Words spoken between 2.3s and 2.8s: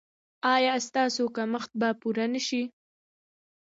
نه شي؟